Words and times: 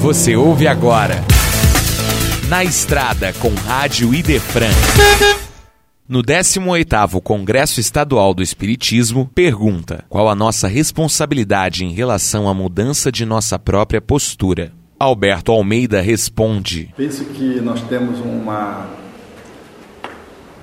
Você 0.00 0.36
ouve 0.36 0.68
agora. 0.68 1.16
Na 2.48 2.62
Estrada 2.62 3.32
com 3.32 3.52
Rádio 3.52 4.14
Idefran. 4.14 4.70
No 6.08 6.22
18º 6.22 7.20
Congresso 7.20 7.80
Estadual 7.80 8.32
do 8.32 8.40
Espiritismo, 8.40 9.28
pergunta: 9.34 10.04
qual 10.08 10.28
a 10.28 10.36
nossa 10.36 10.68
responsabilidade 10.68 11.84
em 11.84 11.92
relação 11.92 12.48
à 12.48 12.54
mudança 12.54 13.10
de 13.10 13.26
nossa 13.26 13.58
própria 13.58 14.00
postura? 14.00 14.72
Alberto 14.98 15.50
Almeida 15.50 16.00
responde: 16.00 16.94
Penso 16.96 17.24
que 17.24 17.60
nós 17.60 17.82
temos 17.82 18.20
uma 18.20 18.88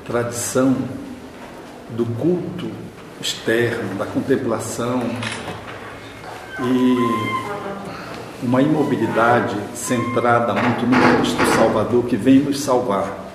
tradição 0.05 0.77
do 1.89 2.05
culto 2.05 2.71
externo, 3.21 3.95
da 3.95 4.05
contemplação 4.05 5.04
e 6.61 7.74
uma 8.43 8.61
imobilidade 8.61 9.55
centrada 9.73 10.53
muito 10.53 10.85
no 10.85 11.17
Cristo 11.17 11.45
Salvador 11.55 12.05
que 12.05 12.16
vem 12.16 12.39
nos 12.39 12.59
salvar. 12.59 13.25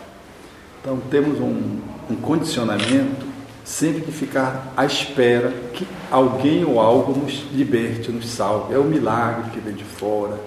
Então 0.81 0.99
temos 1.11 1.39
um, 1.41 1.79
um 2.11 2.17
condicionamento 2.17 3.27
sempre 3.65 4.01
de 4.01 4.13
ficar 4.13 4.73
à 4.77 4.85
espera 4.85 5.53
que 5.73 5.87
alguém 6.11 6.65
ou 6.65 6.81
algo 6.81 7.19
nos 7.19 7.45
liberte, 7.53 8.11
nos 8.11 8.29
salve. 8.29 8.75
É 8.75 8.79
o 8.79 8.85
milagre 8.85 9.51
que 9.51 9.61
vem 9.61 9.75
de 9.75 9.85
fora. 9.85 10.39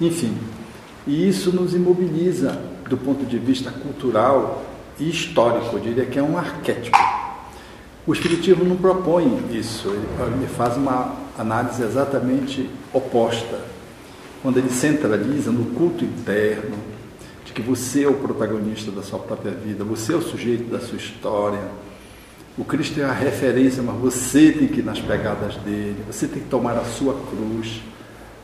Enfim, 0.00 0.36
e 1.06 1.28
isso 1.28 1.52
nos 1.52 1.74
imobiliza 1.74 2.60
do 2.88 2.96
ponto 2.96 3.24
de 3.24 3.38
vista 3.38 3.70
cultural 3.70 4.62
e 4.98 5.08
histórico, 5.08 5.76
eu 5.76 5.80
diria 5.80 6.04
que 6.04 6.18
é 6.18 6.22
um 6.22 6.36
arquétipo. 6.36 6.98
O 8.06 8.12
Espiritismo 8.12 8.64
não 8.64 8.76
propõe 8.76 9.42
isso, 9.52 9.88
ele 9.88 10.46
faz 10.46 10.76
uma 10.76 11.14
análise 11.38 11.82
exatamente 11.82 12.68
oposta. 12.92 13.71
Quando 14.42 14.58
ele 14.58 14.70
centraliza 14.70 15.52
no 15.52 15.66
culto 15.66 16.04
interno, 16.04 16.76
de 17.44 17.52
que 17.52 17.62
você 17.62 18.02
é 18.02 18.08
o 18.08 18.14
protagonista 18.14 18.90
da 18.90 19.02
sua 19.02 19.18
própria 19.18 19.52
vida, 19.52 19.84
você 19.84 20.12
é 20.12 20.16
o 20.16 20.22
sujeito 20.22 20.70
da 20.70 20.80
sua 20.80 20.98
história. 20.98 21.60
O 22.58 22.64
Cristo 22.64 23.00
é 23.00 23.04
a 23.04 23.12
referência, 23.12 23.82
mas 23.82 23.96
você 23.96 24.50
tem 24.50 24.66
que 24.66 24.80
ir 24.80 24.84
nas 24.84 25.00
pegadas 25.00 25.56
dele, 25.56 25.96
você 26.06 26.26
tem 26.26 26.42
que 26.42 26.48
tomar 26.48 26.76
a 26.76 26.84
sua 26.84 27.14
cruz. 27.30 27.80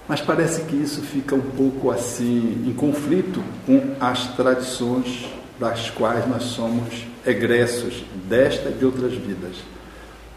Mas 0.07 0.21
parece 0.21 0.63
que 0.63 0.77
isso 0.77 1.03
fica 1.03 1.35
um 1.35 1.41
pouco 1.41 1.91
assim, 1.91 2.65
em 2.67 2.73
conflito 2.73 3.43
com 3.67 3.95
as 4.01 4.29
tradições 4.35 5.27
das 5.59 5.91
quais 5.91 6.27
nós 6.29 6.45
somos 6.45 7.07
egressos 7.27 8.05
desta 8.29 8.71
e 8.71 8.73
de 8.73 8.85
outras 8.85 9.13
vidas. 9.13 9.57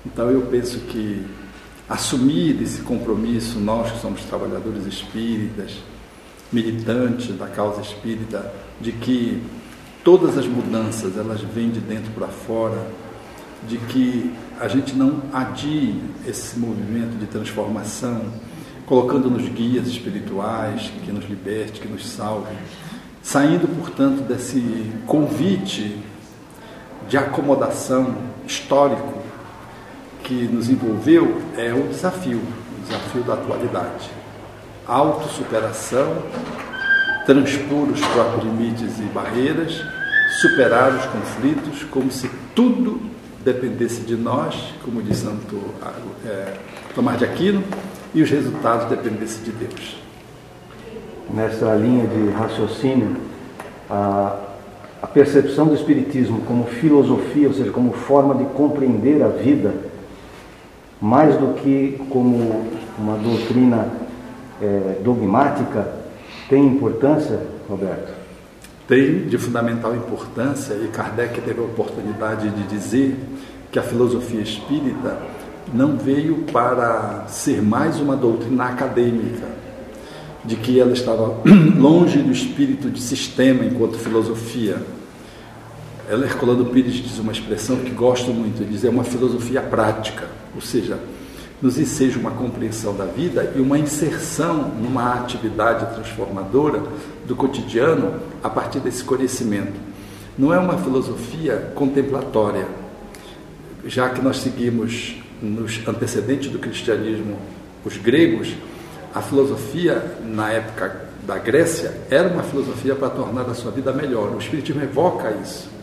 Então 0.05 0.29
eu 0.29 0.41
penso 0.41 0.79
que 0.79 1.25
assumir 1.91 2.61
esse 2.61 2.81
compromisso, 2.83 3.59
nós 3.59 3.91
que 3.91 3.99
somos 3.99 4.23
trabalhadores 4.23 4.85
espíritas, 4.85 5.73
militantes 6.49 7.37
da 7.37 7.47
causa 7.47 7.81
espírita, 7.81 8.49
de 8.79 8.93
que 8.93 9.43
todas 10.01 10.37
as 10.37 10.47
mudanças 10.47 11.17
elas 11.17 11.41
vêm 11.41 11.69
de 11.69 11.81
dentro 11.81 12.09
para 12.13 12.29
fora, 12.29 12.81
de 13.67 13.77
que 13.77 14.31
a 14.57 14.69
gente 14.69 14.95
não 14.95 15.21
adie 15.33 16.01
esse 16.25 16.57
movimento 16.57 17.19
de 17.19 17.25
transformação, 17.25 18.21
colocando 18.85 19.29
nos 19.29 19.49
guias 19.49 19.87
espirituais 19.87 20.89
que 21.03 21.11
nos 21.11 21.25
liberte, 21.29 21.81
que 21.81 21.89
nos 21.89 22.07
salve, 22.07 22.55
saindo, 23.21 23.67
portanto, 23.67 24.21
desse 24.21 24.63
convite 25.05 25.97
de 27.09 27.17
acomodação 27.17 28.15
histórico 28.47 29.20
que 30.23 30.47
nos 30.47 30.69
envolveu, 30.69 31.41
é 31.57 31.73
o 31.73 31.87
desafio, 31.87 32.37
o 32.39 32.81
desafio 32.85 33.23
da 33.23 33.33
atualidade. 33.33 34.09
Autossuperação, 34.87 36.17
transpor 37.25 37.89
os 37.89 38.01
próprios 38.01 38.43
limites 38.43 38.99
e 38.99 39.03
barreiras, 39.13 39.81
superar 40.39 40.93
os 40.93 41.05
conflitos, 41.05 41.83
como 41.85 42.11
se 42.11 42.29
tudo 42.55 43.01
dependesse 43.43 44.01
de 44.01 44.15
nós, 44.15 44.55
como 44.83 45.01
diz 45.01 45.17
Santo 45.17 45.59
é, 46.25 46.53
Tomás 46.93 47.17
de 47.19 47.25
Aquino, 47.25 47.63
e 48.13 48.21
os 48.21 48.29
resultados 48.29 48.87
dependessem 48.87 49.43
de 49.43 49.51
Deus. 49.51 50.01
Nessa 51.33 51.73
linha 51.75 52.07
de 52.07 52.29
raciocínio, 52.31 53.15
a, 53.89 54.35
a 55.01 55.07
percepção 55.07 55.67
do 55.67 55.73
Espiritismo 55.73 56.41
como 56.41 56.65
filosofia, 56.65 57.47
ou 57.47 57.53
seja, 57.53 57.71
como 57.71 57.93
forma 57.93 58.35
de 58.35 58.45
compreender 58.53 59.21
a 59.23 59.27
vida, 59.27 59.73
mais 61.01 61.35
do 61.37 61.55
que 61.55 61.99
como 62.09 62.65
uma 62.97 63.17
doutrina 63.17 63.87
é, 64.61 64.99
dogmática, 65.03 65.87
tem 66.47 66.67
importância, 66.67 67.39
Roberto? 67.67 68.13
Tem 68.87 69.27
de 69.27 69.37
fundamental 69.37 69.95
importância, 69.95 70.73
e 70.75 70.87
Kardec 70.89 71.41
teve 71.41 71.59
a 71.59 71.63
oportunidade 71.63 72.49
de 72.49 72.63
dizer 72.63 73.17
que 73.71 73.79
a 73.79 73.81
filosofia 73.81 74.41
espírita 74.41 75.17
não 75.73 75.97
veio 75.97 76.43
para 76.51 77.25
ser 77.27 77.61
mais 77.61 77.99
uma 77.99 78.15
doutrina 78.15 78.65
acadêmica, 78.65 79.47
de 80.43 80.55
que 80.55 80.79
ela 80.79 80.91
estava 80.91 81.37
longe 81.77 82.19
do 82.19 82.31
espírito 82.31 82.89
de 82.89 83.01
sistema 83.01 83.63
enquanto 83.63 83.97
filosofia. 83.97 84.77
Herculano 86.13 86.65
Pires 86.65 86.95
diz 86.95 87.19
uma 87.19 87.31
expressão 87.31 87.77
que 87.77 87.91
gosto 87.91 88.31
muito, 88.33 88.61
ele 88.61 88.71
diz 88.71 88.83
é 88.83 88.89
uma 88.89 89.03
filosofia 89.03 89.61
prática, 89.61 90.27
ou 90.53 90.61
seja, 90.61 90.99
nos 91.61 91.77
enseja 91.77 92.19
uma 92.19 92.31
compreensão 92.31 92.93
da 92.93 93.05
vida 93.05 93.53
e 93.55 93.61
uma 93.61 93.77
inserção 93.77 94.69
numa 94.69 95.13
atividade 95.13 95.93
transformadora 95.93 96.83
do 97.25 97.35
cotidiano 97.35 98.15
a 98.43 98.49
partir 98.49 98.79
desse 98.79 99.03
conhecimento. 99.03 99.79
Não 100.37 100.53
é 100.53 100.59
uma 100.59 100.77
filosofia 100.77 101.71
contemplatória, 101.75 102.67
já 103.85 104.09
que 104.09 104.21
nós 104.21 104.37
seguimos 104.37 105.15
nos 105.41 105.87
antecedentes 105.87 106.51
do 106.51 106.59
cristianismo 106.59 107.37
os 107.85 107.97
gregos, 107.97 108.53
a 109.13 109.21
filosofia 109.21 110.17
na 110.23 110.51
época 110.51 111.09
da 111.25 111.37
Grécia 111.37 111.93
era 112.09 112.27
uma 112.27 112.43
filosofia 112.43 112.95
para 112.95 113.09
tornar 113.09 113.43
a 113.43 113.53
sua 113.53 113.71
vida 113.71 113.93
melhor. 113.93 114.33
O 114.33 114.37
Espiritismo 114.37 114.81
evoca 114.81 115.31
isso. 115.41 115.80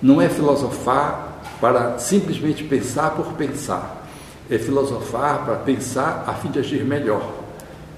Não 0.00 0.20
é 0.20 0.28
filosofar 0.28 1.40
para 1.60 1.98
simplesmente 1.98 2.62
pensar 2.64 3.10
por 3.10 3.32
pensar, 3.32 4.06
é 4.48 4.58
filosofar 4.58 5.44
para 5.44 5.56
pensar 5.56 6.24
a 6.26 6.34
fim 6.34 6.50
de 6.50 6.58
agir 6.58 6.84
melhor. 6.84 7.34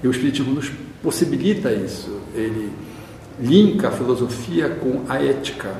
E 0.03 0.07
o 0.07 0.11
Espiritismo 0.11 0.53
nos 0.53 0.71
possibilita 1.03 1.71
isso. 1.71 2.19
Ele 2.33 2.71
linka 3.39 3.89
a 3.89 3.91
filosofia 3.91 4.69
com 4.69 5.03
a 5.07 5.21
ética 5.21 5.75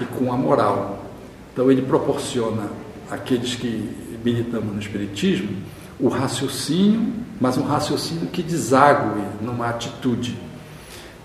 e 0.00 0.04
com 0.04 0.32
a 0.32 0.36
moral. 0.36 1.04
Então, 1.52 1.70
ele 1.70 1.82
proporciona 1.82 2.68
àqueles 3.10 3.54
que 3.54 3.88
militamos 4.22 4.74
no 4.74 4.80
Espiritismo, 4.80 5.56
o 5.98 6.08
raciocínio, 6.08 7.12
mas 7.40 7.56
um 7.56 7.62
raciocínio 7.62 8.26
que 8.26 8.42
desague 8.42 9.22
numa 9.40 9.68
atitude. 9.68 10.36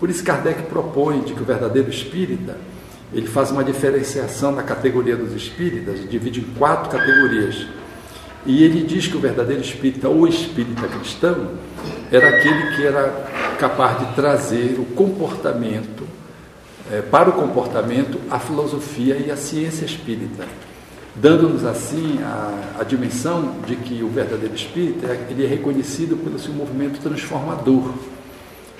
Por 0.00 0.08
isso 0.08 0.24
Kardec 0.24 0.62
propõe 0.62 1.20
de 1.20 1.34
que 1.34 1.42
o 1.42 1.44
verdadeiro 1.44 1.90
espírita 1.90 2.56
ele 3.14 3.26
faz 3.26 3.50
uma 3.50 3.62
diferenciação 3.62 4.52
na 4.52 4.62
categoria 4.62 5.16
dos 5.16 5.32
espíritas, 5.34 6.08
divide 6.08 6.40
em 6.40 6.44
quatro 6.58 6.90
categorias. 6.90 7.66
E 8.44 8.64
ele 8.64 8.82
diz 8.82 9.06
que 9.06 9.16
o 9.16 9.20
verdadeiro 9.20 9.62
espírita, 9.62 10.08
ou 10.08 10.26
espírita 10.26 10.88
cristão, 10.88 11.52
era 12.10 12.28
aquele 12.28 12.74
que 12.74 12.84
era 12.84 13.08
capaz 13.58 13.98
de 13.98 14.14
trazer 14.14 14.76
o 14.78 14.84
comportamento, 14.84 16.06
é, 16.90 17.00
para 17.00 17.30
o 17.30 17.32
comportamento, 17.32 18.18
a 18.30 18.38
filosofia 18.38 19.16
e 19.16 19.30
a 19.30 19.36
ciência 19.36 19.84
espírita 19.84 20.44
dando-nos 21.14 21.64
assim 21.64 22.18
a, 22.22 22.78
a, 22.80 22.84
dimensão 22.84 23.56
de 23.66 23.76
que 23.76 24.02
o 24.02 24.08
verdadeiro 24.08 24.54
espírito 24.54 25.04
é, 25.06 25.26
ele 25.30 25.44
é 25.44 25.48
reconhecido 25.48 26.16
pelo 26.16 26.38
seu 26.38 26.52
movimento 26.54 27.00
transformador. 27.00 27.92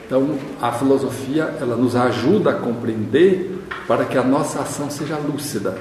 Então, 0.06 0.36
a 0.60 0.72
filosofia 0.72 1.54
ela 1.60 1.76
nos 1.76 1.94
ajuda 1.96 2.50
a 2.50 2.54
compreender 2.54 3.61
para 3.86 4.04
que 4.04 4.16
a 4.16 4.22
nossa 4.22 4.60
ação 4.60 4.90
seja 4.90 5.16
lúcida. 5.16 5.76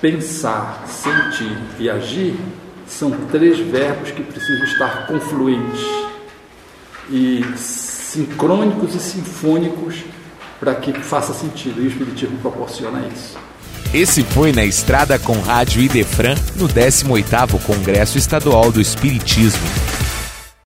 Pensar, 0.00 0.84
sentir 0.86 1.56
e 1.78 1.88
agir 1.88 2.36
são 2.86 3.10
três 3.30 3.58
verbos 3.58 4.10
que 4.10 4.22
precisam 4.22 4.64
estar 4.64 5.06
confluentes 5.06 5.80
e 7.10 7.44
sincrônicos 7.56 8.94
e 8.94 9.00
sinfônicos 9.00 10.04
para 10.60 10.74
que 10.74 10.92
faça 10.92 11.32
sentido. 11.32 11.80
E 11.82 11.86
o 11.86 11.88
Espiritismo 11.88 12.38
proporciona 12.38 13.06
isso. 13.12 13.38
Esse 13.94 14.22
foi 14.22 14.52
Na 14.52 14.64
Estrada 14.64 15.18
com 15.18 15.40
Rádio 15.40 15.80
Idefran 15.80 16.34
no 16.56 16.68
18º 16.68 17.60
Congresso 17.62 18.18
Estadual 18.18 18.70
do 18.70 18.80
Espiritismo. 18.80 19.95